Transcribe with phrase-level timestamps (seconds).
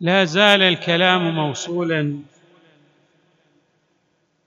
[0.00, 2.20] لا زال الكلام موصولا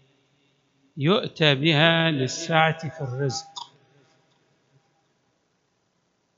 [0.97, 3.73] يؤتى بها للسعة في الرزق.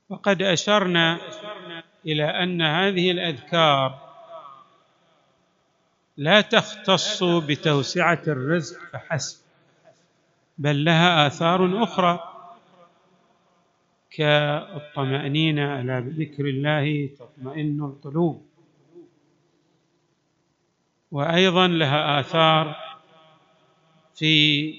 [0.09, 1.19] وقد أشرنا
[2.05, 4.05] إلى أن هذه الأذكار
[6.17, 9.37] لا تختص بتوسعة الرزق فحسب
[10.57, 12.34] بل لها آثار أخرى.
[14.17, 18.45] كالطمأنينة ألا بذكر الله تطمئن القلوب.
[21.11, 22.75] وأيضا لها آثار
[24.15, 24.73] في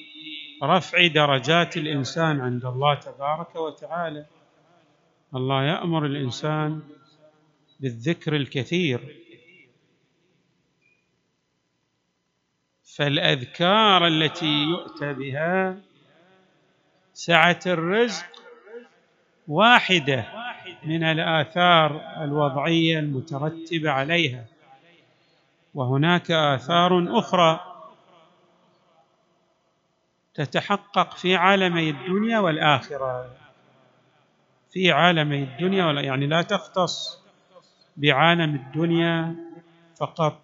[0.63, 4.27] رفع درجات الإنسان عند الله تبارك وتعالى.
[5.35, 6.83] الله يأمر الإنسان
[7.81, 9.17] بالذكر الكثير.
[12.97, 15.81] فالأذكار التي يؤتى بها
[17.13, 18.36] سعة الرزق
[19.49, 20.27] واحدة
[20.85, 24.45] من الآثار الوضعية المترتبة عليها.
[25.75, 27.61] وهناك آثار أخرى
[30.35, 33.37] تتحقق في عالمي الدنيا والآخرة.
[34.71, 37.23] في عالمي الدنيا يعني لا تختص
[37.97, 39.37] بعالم الدنيا
[39.97, 40.43] فقط.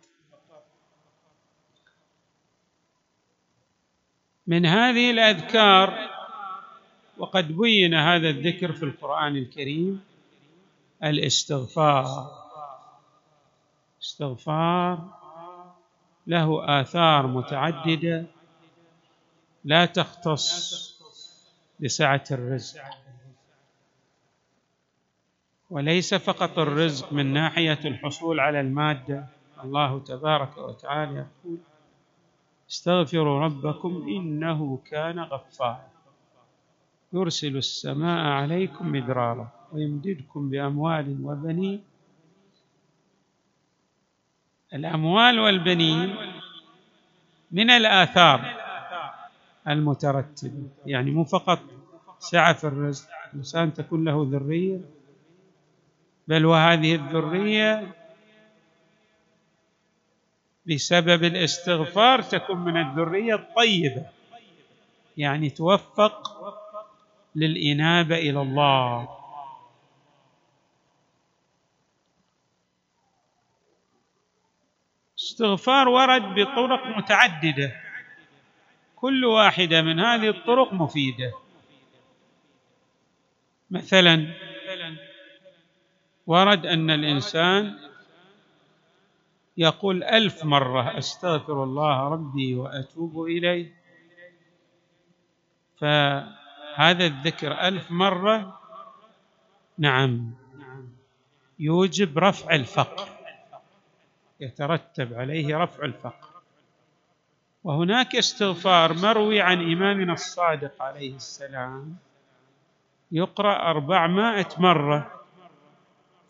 [4.47, 6.11] من هذه الأذكار
[7.18, 10.05] وقد بين هذا الذكر في القرآن الكريم
[11.05, 12.42] الاستغفار.
[14.02, 15.08] استغفار
[16.27, 18.24] له آثار متعددة
[19.64, 20.92] لا تختص
[21.80, 22.83] بسعة الرزق
[25.70, 29.27] وليس فقط الرزق من ناحية الحصول على المادة.
[29.64, 31.58] الله تبارك وتعالى يقول
[32.70, 35.92] استغفروا ربكم إنه كان غفارا
[37.12, 41.83] يرسل السماء عليكم مدرارا ويمددكم بأموال وبنين.
[44.74, 46.17] الأموال والبنين
[47.51, 48.62] من الآثار
[49.68, 51.58] المترتبه يعني مو فقط
[52.18, 54.80] سعة في الرزق الانسان تكون له ذرية.
[56.28, 57.95] بل وهذه الذرية
[60.67, 64.06] بسبب الاستغفار تكون من الذرية الطيبة
[65.17, 66.28] يعني توفق
[67.35, 69.19] للإنابة إلى الله.
[75.19, 77.73] استغفار ورد بطرق متعددة.
[78.97, 81.33] كل واحدة من هذه الطرق مفيدة.
[83.70, 84.35] مثلا
[86.27, 87.79] ورد أن الإنسان
[89.57, 93.75] يقول ألف مرة أستغفر الله ربي وأتوب إليه.
[95.79, 95.85] ف
[96.74, 98.60] هذا الذكر ألف مرة.
[99.78, 100.30] نعم.
[101.58, 103.08] يوجب رفع الفقر.
[104.40, 106.28] يترتب عليه رفع الفقر.
[107.64, 111.96] وهناك استغفار مروي عن إمامنا الصادق عليه السلام.
[113.12, 115.24] يقرأ أربعمائة مرة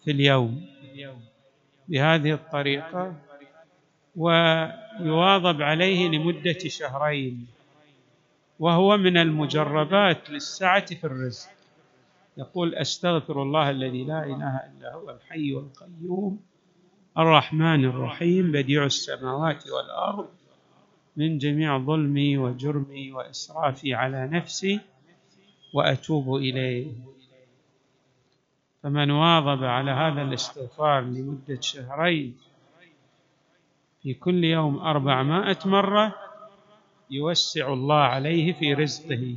[0.05, 0.67] في اليوم
[1.89, 3.15] بهذه الطريقة
[4.17, 7.47] ويواظب عليه لمدة شهرين.
[8.63, 11.51] وهو من المجربات للسعة في الرزق.
[12.37, 16.41] يقول أستغفر الله الذي لا إله إلا هو الحي القيوم
[17.19, 20.29] الرحمن الرحيم بديع السماوات والأرض
[21.17, 24.81] من جميع ظلمي وجرمي وإسرافي على نفسي
[25.75, 26.93] وأتوب إليه.
[28.83, 32.37] فمن واظب على هذا الاستغفار لمدة شهرين
[34.03, 36.22] في كل يوم أربعمائة مرة
[37.11, 39.37] يوسع الله عليه في رزقه.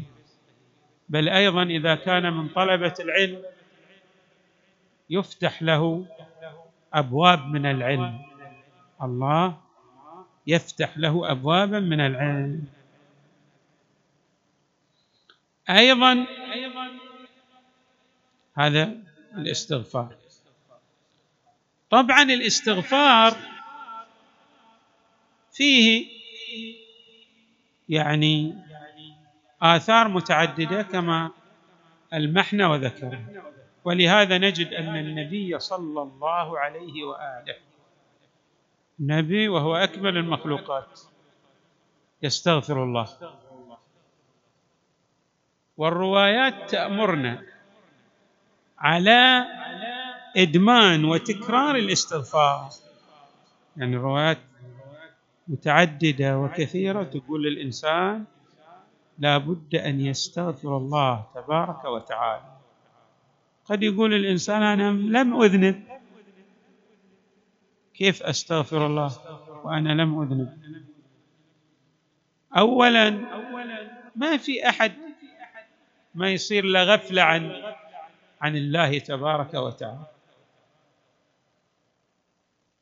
[1.09, 3.43] بل أيضا إذا كان من طلبة العلم
[5.09, 6.05] يفتح له
[6.93, 8.25] أبواب من العلم.
[9.01, 9.57] الله
[10.47, 12.67] يفتح له ابوابا من العلم.
[15.69, 16.25] أيضا
[18.57, 18.97] هذا
[19.37, 20.15] الاستغفار.
[21.89, 23.37] طبعا الاستغفار
[25.53, 26.15] فيه
[27.89, 28.55] يعني
[29.61, 31.31] آثار متعددة كما
[32.13, 33.19] المحنى وذكر
[33.83, 37.55] ولهذا نجد أن النبي صلى الله عليه وآله
[38.99, 40.99] نبي وهو أكمل المخلوقات.
[42.23, 43.07] يستغفر الله.
[45.77, 47.43] والروايات تأمرنا
[48.79, 49.45] على
[50.37, 52.69] إدمان وتكرار الاستغفار.
[53.77, 54.37] يعني الروايات
[55.47, 58.25] متعددة وكثيرة تقول للإنسان
[59.19, 62.57] لا بد أن يستغفر الله تبارك وتعالى.
[63.65, 65.83] قد يقول الإنسان أنا لم أذنب.
[67.93, 69.11] كيف أستغفر الله
[69.63, 70.57] وأنا لم أذنب؟
[72.57, 73.09] أولا
[74.15, 74.91] ما في أحد
[76.15, 77.51] ما يصير له غفلة عن
[78.41, 80.05] عن الله تبارك وتعالى.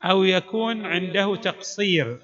[0.03, 2.19] أو يكون عنده تقصير.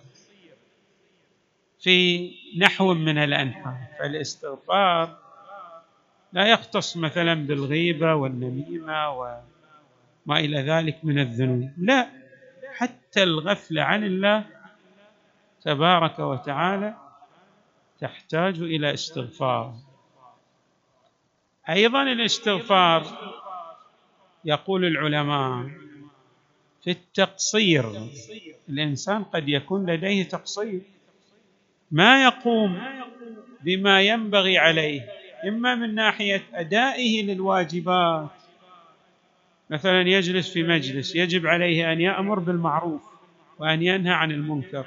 [1.80, 5.18] في نحو من الأنحاء فالاستغفار
[6.34, 12.10] لا يختص مثلا بالغيبة والنميمة وما إلى ذلك من الذنوب لا
[12.76, 14.46] حتى الغفلة عن الله
[15.62, 16.96] تبارك وتعالى
[18.00, 19.76] تحتاج إلى استغفار.
[21.70, 23.04] أيضا الاستغفار
[24.46, 25.70] يقول العلماء
[26.84, 28.10] في التقصير
[28.70, 30.82] الإنسان قد يكون لديه تقصير.
[31.92, 32.82] ما يقوم
[33.62, 35.10] بما ينبغي عليه
[35.48, 38.30] إما من ناحية أدائه للواجبات.
[39.70, 43.02] مثلا يجلس في مجلس يجب عليه أن يأمر بالمعروف
[43.60, 44.86] وأن ينهى عن المنكر.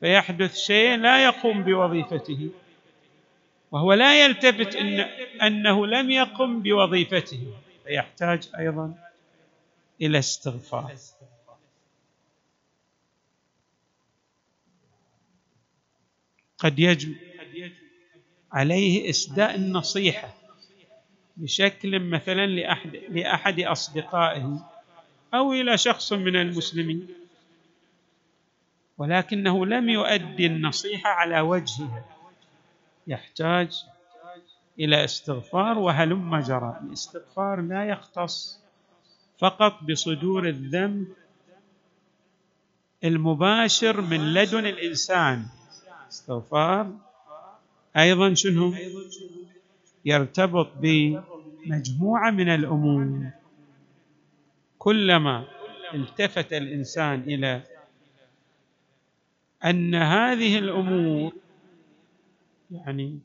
[0.00, 2.50] فيحدث شيء لا يقوم بوظيفته
[3.72, 5.00] وهو لا يلتفت إن
[5.42, 7.52] أنه لم يقم بوظيفته.
[7.84, 8.94] فيحتاج أيضا
[10.02, 10.92] إلى استغفار.
[16.58, 17.16] قد يجب
[18.52, 20.34] عليه إسداء النصيحة
[21.36, 24.70] بشكل مثلا لأحد, لأحد أصدقائه
[25.34, 27.08] أو إلى شخص من المسلمين
[28.98, 32.04] ولكنه لم يؤدي النصيحة على وجهها
[33.06, 33.84] يحتاج
[34.80, 38.60] إلى استغفار وهلم جرى الاستغفار لا يختص
[39.38, 41.06] فقط بصدور الذنب
[43.04, 45.46] المباشر من لدن الإنسان.
[46.08, 46.92] استغفار.
[47.96, 48.74] أيضا شنو؟
[50.04, 53.30] يرتبط بمجموعة من الأمور.
[54.78, 55.44] كلما
[55.94, 57.62] التفت الإنسان إلى
[59.64, 61.32] أن هذه الأمور
[62.70, 63.18] يعني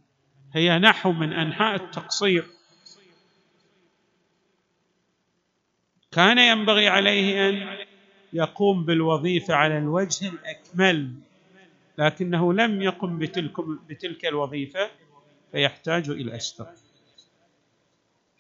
[0.53, 2.45] هي نحو من أنحاء التقصير
[6.11, 7.77] كان ينبغي عليه أن
[8.33, 11.13] يقوم بالوظيفة على الوجه الأكمل.
[11.97, 14.89] لكنه لم يقم بتلك, بتلك الوظيفة
[15.51, 16.75] فيحتاج إلى استغفار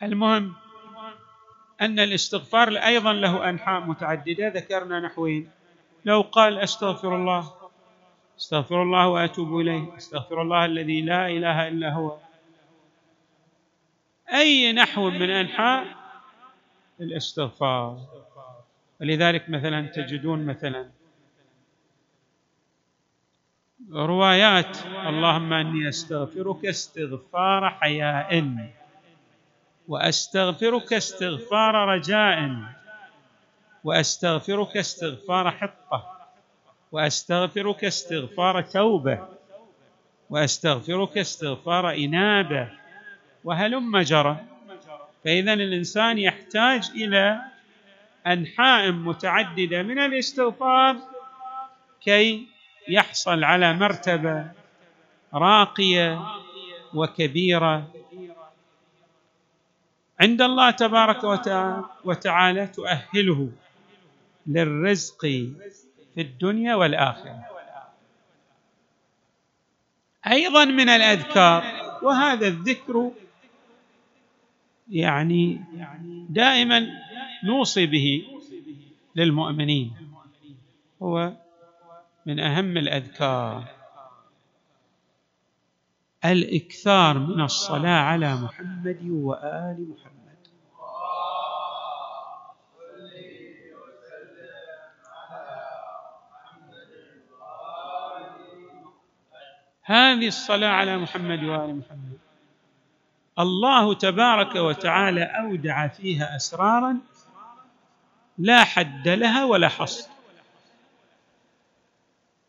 [0.03, 0.53] المهم
[1.81, 4.47] أن الاستغفار أيضا له أنحاء متعددة.
[4.47, 5.49] ذكرنا نحوين
[6.05, 7.53] لو قال أستغفر الله
[8.39, 12.17] أستغفر الله وأتوب إليه أستغفر الله الذي لا إله إلا هو.
[14.33, 15.85] أي نحو من أنحاء؟
[17.01, 17.99] الاستغفار.
[19.01, 20.89] ولذلك مثلا تجدون مثلا
[23.91, 24.77] روايات.
[25.07, 28.59] اللهم إني أستغفرك استغفار حياء
[29.87, 32.51] وأستغفرك استغفار رجاء
[33.83, 36.03] وأستغفرك استغفار حطه
[36.91, 39.27] وأستغفرك استغفار توبة
[40.29, 42.69] وأستغفرك استغفار إنابة.
[43.43, 44.37] وهلم جرى
[45.25, 47.41] فاذا الإنسان يحتاج إلى
[48.27, 50.95] أنحاء متعددة من الاستغفار
[52.01, 52.52] كي
[52.89, 54.51] يحصل على مرتبة
[55.33, 56.21] راقية
[56.93, 57.91] وكبيرة.
[60.19, 61.23] عند الله تبارك
[62.03, 63.49] وتعالى تؤهله
[64.47, 65.21] للرزق
[66.15, 67.45] في الدنيا والآخرة.
[70.27, 71.63] أيضا من الأذكار
[72.03, 73.11] وهذا الذكر
[74.89, 75.59] يعني
[76.29, 76.87] دائما
[77.43, 78.27] نوصي به
[79.15, 79.93] للمؤمنين
[81.01, 81.31] هو
[82.25, 83.63] من أهم الأذكار.
[86.25, 90.13] الإكثار من الصلاة على محمد وآل محمد.
[99.85, 102.17] هذه الصلاة على محمد وآل محمد.
[103.39, 106.97] الله تبارك وتعالى أودع فيها أسرارا
[108.37, 110.12] لا حد لها ولا حصر.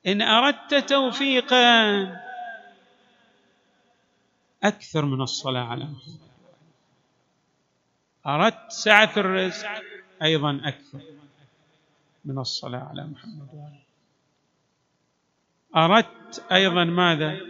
[0.06, 2.02] إن أردت توفيقا.
[4.62, 6.20] أكثر من الصلاة على محمد.
[8.26, 9.68] أردت سعة الرزق
[10.22, 11.00] أيضا أكثر
[12.24, 13.48] من الصلاة على محمد.
[13.52, 13.80] وآله
[15.76, 17.40] أردت أيضا ماذا؟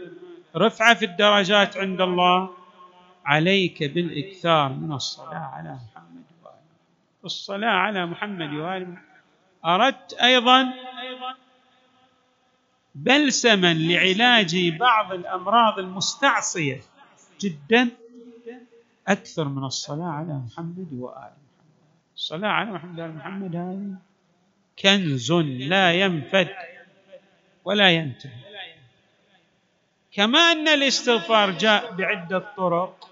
[0.57, 2.51] رفعة في الدرجات عند الله.
[3.25, 6.25] عليك بالإكثار من الصلاة على محمد.
[6.43, 6.59] وآله
[7.25, 8.55] الصلاة على محمد.
[8.55, 8.99] وآله
[9.65, 10.75] أردت أيضا
[12.95, 16.81] بلسما لعلاج بعض الأمراض المستعصية
[17.41, 17.89] جدا
[19.09, 21.33] أكثر من الصلاة على محمد وآل محمد.
[22.17, 23.95] الصلاة على محمد وآل محمد هذه
[24.79, 26.49] كنز لا ينفد
[27.65, 28.45] ولا ينتهي.
[30.13, 33.11] كما أن الاستغفار جاء بعدة طرق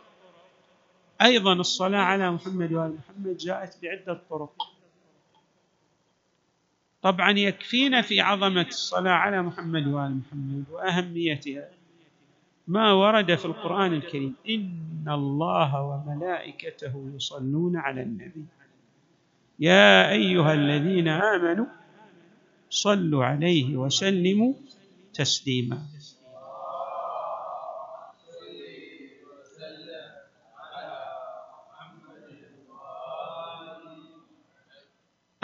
[1.22, 4.72] أيضا الصلاة على محمد وآل محمد جاءت بعدة طرق.
[7.02, 11.68] طبعا يكفينا في عظمة الصلاة على محمد وآل محمد وأهميتها.
[12.68, 18.44] ما ورد في القرآن الكريم إن الله وملائكته يصلون على النبي.
[19.58, 21.66] يا أيها الذين آمنوا
[22.70, 24.54] صلوا عليه وسلموا
[25.14, 25.78] تسليما.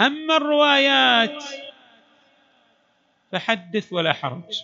[0.01, 1.45] أما الروايات
[3.33, 4.63] فحدث ولا حرج.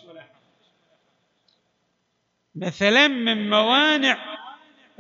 [2.55, 4.39] مثلا من موانع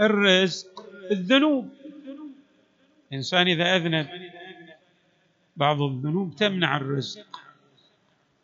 [0.00, 1.70] الرزق الذنوب.
[3.12, 4.30] الإنسان إذا أذنب
[5.56, 7.40] بعض الذنوب تمنع الرزق.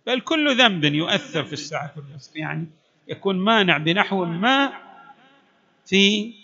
[0.07, 2.67] بل كل ذنب يؤثر في السعة الرزق يعني
[3.09, 4.73] يكون مانع بنحو ما
[5.87, 6.35] في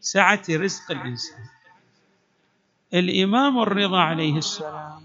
[0.00, 1.44] سعة رزق الإنسان.
[2.94, 5.02] الإمام الرضا عليه السلام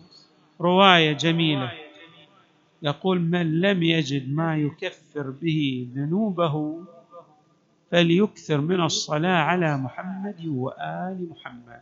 [0.61, 1.71] رواية جميلة.
[2.81, 6.83] يقول من لم يجد ما يكفر به ذنوبه
[7.91, 11.81] فليكثر من الصلاة على محمد وآل محمد.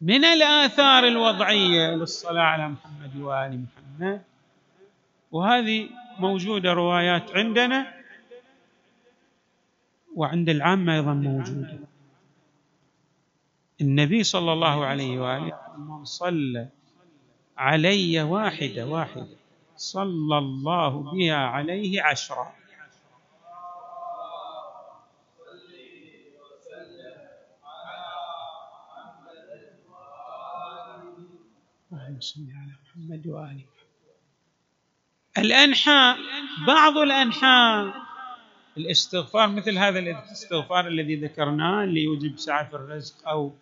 [0.00, 4.22] من الآثار الوضعية للصلاة على محمد وآل محمد؟
[5.34, 7.94] وهذه موجودة روايات عندنا
[10.14, 11.78] وعند العامة أيضا موجودة.
[13.80, 16.68] النبي صلى الله عليه وآله من صلى
[17.58, 19.36] علي واحدة واحدة.
[19.76, 22.54] صلى الله بها عليه عشرا
[31.92, 33.73] اللهم صل على محمد وآله.
[35.38, 36.18] الأنحاء
[36.66, 37.94] بعض الأنحاء.
[38.76, 43.52] الاستغفار مثل هذا الاستغفار الذي ذكرناه اللي يوجب سعة في الرزق أو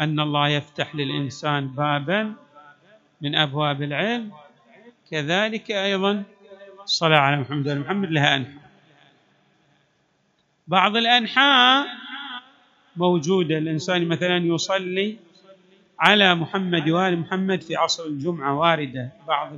[0.00, 2.34] أن الله يفتح للإنسان بابا
[3.20, 4.32] من أبواب العلم.
[5.10, 6.22] كذلك أيضا
[6.84, 8.70] الصلاة على محمد وعلى محمد لها أنحاء.
[10.66, 11.86] بعض الأنحاء
[12.96, 13.58] موجودة.
[13.58, 15.16] الإنسان مثلا يصلي
[16.00, 19.12] على محمد وآل محمد في عصر الجمعة واردة.
[19.28, 19.52] بعض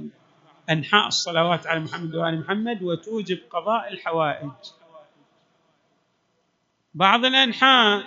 [0.70, 4.50] أنحاء الصلوات على محمد وآل محمد وتوجب قضاء الحوائج.
[6.94, 8.04] بعض الأنحاء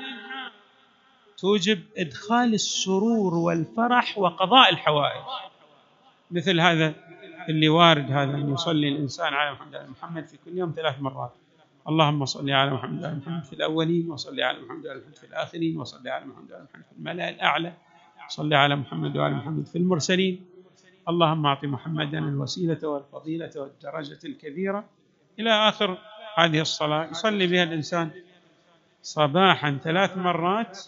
[1.37, 5.23] توجب إدخال السرور والفرح وقضاء الحوائج.
[6.31, 6.93] مثل هذا
[7.49, 11.31] اللي وارد هذا أن يصلي الإنسان على محمد وآل محمد في كل يوم ثلاث مرات.
[11.89, 15.77] اللهم صل على محمد وآل محمد في الأولين وصل على محمد وآل محمد في الآخرين
[15.77, 17.73] وصل على محمد وآل محمد في الملأ الأعلى
[18.27, 20.45] صل على محمد وآل محمد في المرسلين.
[21.09, 24.85] اللهم اعط محمدا الوسيلة والفضيلة والدرجة الكبيرة
[25.39, 25.97] إلى آخر
[26.37, 27.09] هذه الصلاة.
[27.11, 28.11] يصلي بها الإنسان
[29.01, 30.79] صباحا ثلاث مرات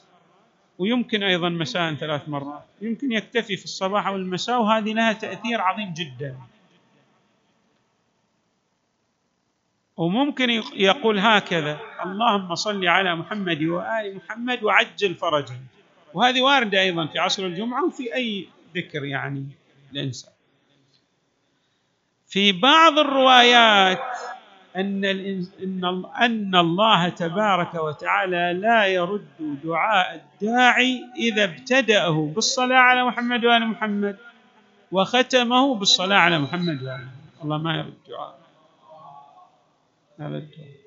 [0.78, 2.66] ويمكن أيضا مساء ثلاث مرات.
[2.82, 6.38] يمكن يكتفي في الصباح أو المساء وهذه لها تأثير عظيم جدا.
[9.98, 15.60] وممكن يقول هكذا اللهم صل على محمد وآل محمد وعجل فرجا
[16.14, 19.61] وهذه واردة أيضا في عصر الجمعة وفي أي ذكر يعني.
[19.92, 20.32] الإنسان
[22.28, 24.00] في بعض الروايات
[24.76, 25.06] أن
[26.22, 34.18] أن الله تبارك وتعالى لا يرد دعاء الداعي إذا ابتدأه بالصلاة على محمد وآل محمد
[34.92, 37.44] وختمه بالصلاة على محمد وآل محمد.
[37.44, 38.40] الله ما يرد دعاء.
[40.20, 40.81] هذا الدعاء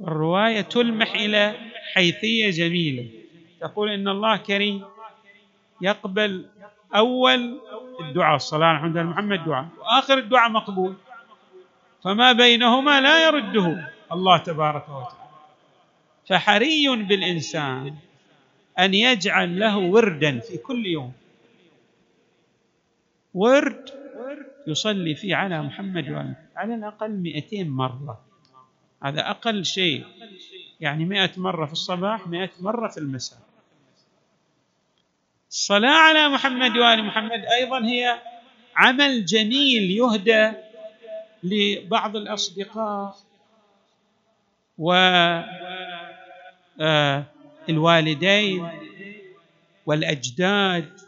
[0.00, 1.54] الرواية تلمح إلى
[1.94, 3.08] حيثية جميلة.
[3.60, 4.84] تقول إن الله كريم
[5.80, 6.46] يقبل
[6.94, 7.60] أول
[8.00, 10.94] الدعاء الصلاة على محمد دعاء وآخر الدعاء مقبول.
[12.04, 15.26] فما بينهما لا يرده الله تبارك وتعالى.
[16.28, 17.94] فحري بالإنسان
[18.78, 21.12] أن يجعل له وردا في كل يوم.
[23.34, 23.90] ورد
[24.66, 28.25] يصلي فيه على محمد وآله على الأقل مئتين مرة.
[29.02, 30.04] هذا أقل شيء.
[30.80, 33.38] يعني مئة مرة في الصباح مئة مرة في المساء.
[35.50, 38.20] الصلاة على محمد وآل محمد أيضا هي
[38.76, 40.52] عمل جميل يهدى
[41.42, 43.16] لبعض الأصدقاء
[47.68, 48.80] والوالدين آه،
[49.86, 51.00] والأجداد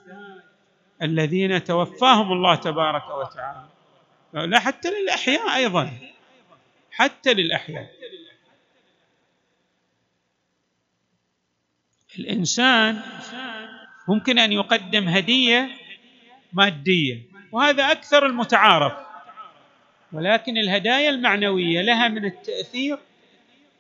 [1.03, 3.67] الذين توفاهم الله تبارك وتعالى.
[4.33, 5.91] لا حتى للأحياء أيضا.
[6.99, 7.91] حتى للأحياء
[12.19, 13.01] الإنسان
[14.09, 15.69] ممكن أن يقدم هدية
[16.53, 18.93] مادية وهذا أكثر المتعارف
[20.13, 22.99] ولكن الهدايا المعنوية لها من التأثير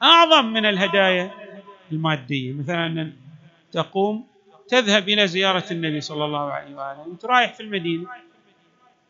[0.02, 1.30] أعظم من الهدايا
[1.92, 2.52] المادية.
[2.52, 3.12] مثلا
[3.72, 4.26] تقوم
[4.68, 8.08] تذهب إلى زيارة النبي صلى الله عليه وآله أنت رايح في المدينة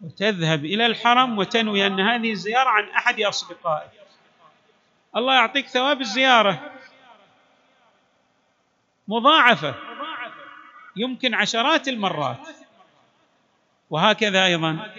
[0.01, 3.91] وتذهب إلى الحرم وتنوي أن هذه الزيارة عن أحد أصدقائك.
[5.19, 6.73] الله يعطيك ثواب الزيارة.
[9.09, 9.75] مضاعفة.
[10.97, 12.49] يمكن عشرات المرات.
[13.91, 14.93] وهكذا أيضا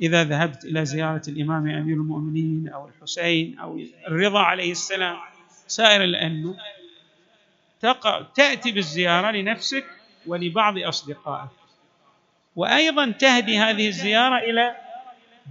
[0.00, 5.16] إذا ذهبت إلى زيارة الإمام أمير المؤمنين أو الحسين أو الرضا عليه السلام.
[5.66, 6.56] سائر الأئمة.
[8.34, 9.84] تأتي بالزيارة لنفسك
[10.26, 11.50] ولبعض أصدقائك.
[12.56, 14.76] وأيضا تهدي هذه الزيارة إلى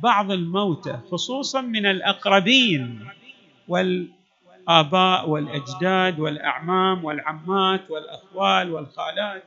[0.04, 3.10] بعض الموتى خصوصا من الأقربين.
[3.68, 9.44] والآباء والأجداد والأعمام والعمات والأخوال والخالات.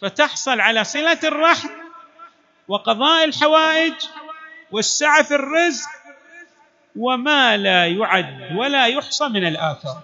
[0.00, 1.68] فتحصل على صلة الرحم
[2.68, 3.94] وقضاء الحوائج
[4.70, 5.88] والسعة في الرزق
[6.96, 10.02] وما لا يعد ولا يحصى من الآثار.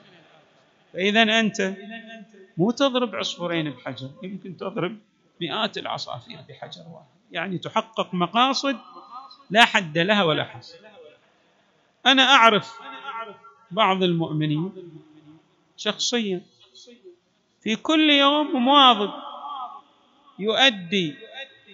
[0.92, 1.72] فإذا أنت
[2.56, 4.98] مو تضرب عصفورين بحجر يمكن تضرب
[5.40, 7.06] مئات العصافير بحجر واحد.
[7.32, 8.76] يعني تحقق مقاصد
[9.50, 10.78] لا حد لها ولا حصر.
[12.06, 12.80] أنا أعرف
[13.70, 14.72] بعض المؤمنين
[15.76, 16.40] شخصيا.
[17.60, 19.10] في كل يوم مواظب
[20.38, 21.14] يؤدي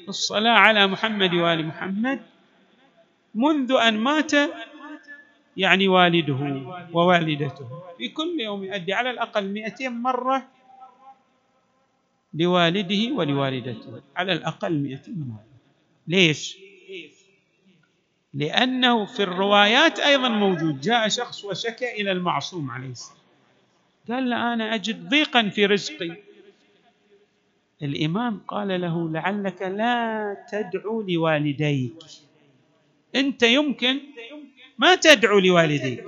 [0.09, 2.21] الصلاة على محمد وآل محمد
[3.35, 4.33] منذ أن مات
[5.57, 6.41] يعني والده
[6.93, 7.69] ووالدته.
[7.99, 10.49] في كل يوم يؤدي على الأقل مئتين مرة
[12.35, 14.03] لوالده ولوالدته.
[14.17, 15.45] على الأقل مئتين مرة.
[16.09, 16.57] ليش؟
[18.37, 20.81] لأنه في الروايات أيضا موجود.
[20.81, 23.19] جاء شخص وشكى إلى المعصوم عليه السلام.
[24.09, 26.17] قال له أنا أجد ضيقا في رزقي.
[27.83, 32.05] الإمام قال له لعلك لا تدعو لوالديك.
[33.15, 34.01] أنت يمكن
[34.79, 36.05] ما تدعو لوالديك.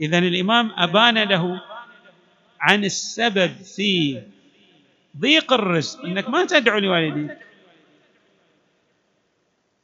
[0.00, 1.62] إذا الإمام أبان له
[2.60, 4.22] عن السبب في
[5.18, 7.38] ضيق الرزق إنك ما تدعو لوالديك.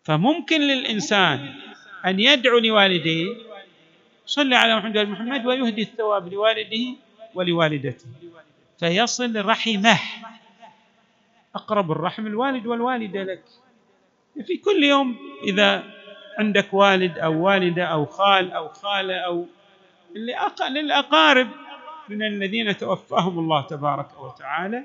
[0.04, 1.54] فممكن للإنسان
[2.06, 3.36] أن يدعو لوالديه
[4.26, 6.96] صلى على محمد وعلى محمد ويهدي الثواب لوالده
[7.34, 8.06] ولوالدته.
[8.80, 9.98] فيصل رحمه.
[11.54, 13.44] أقرب الرحم الوالد والوالدة لك.
[14.46, 15.82] في كل يوم إذا
[16.38, 19.46] عندك والد أو والدة أو خال أو خالة أو
[20.70, 21.48] للأقارب
[22.08, 24.84] من الذين توفاهم الله تبارك وتعالى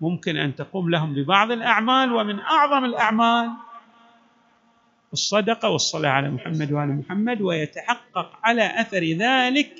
[0.00, 3.50] ممكن أن تقوم لهم ببعض الأعمال ومن أعظم الأعمال
[5.12, 9.70] الصدقة والصلاة على محمد وآل محمد ويتحقق على أثر ذلك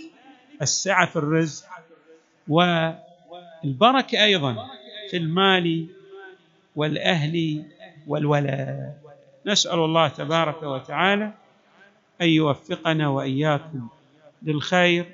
[0.63, 1.65] السعة في الرزق
[2.49, 4.57] والبركة أيضا
[5.11, 5.87] في المال
[6.77, 7.65] والأهل
[8.07, 8.95] والولد
[9.47, 11.33] نسأل الله تبارك وتعالى
[12.21, 13.89] أن يوفقنا وإياكم
[14.43, 15.07] للخير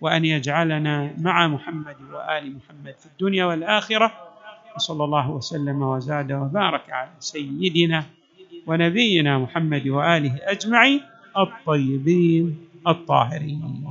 [0.00, 4.24] وأن يجعلنا مع محمد وآل محمد في الدنيا والآخرة.
[4.76, 8.04] وصلى الله وسلم وزاد وبارك على سيدنا
[8.68, 11.00] ونبينا محمد وآله أجمعين
[11.38, 12.56] الطيبين
[12.88, 13.88] الطاهرين.